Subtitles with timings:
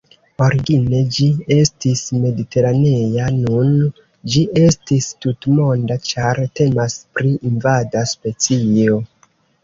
[0.43, 1.25] Origine ĝi
[1.55, 3.75] estis mediteranea, nun
[4.35, 8.97] ĝi estis tutmonda, ĉar temas pri invada specio.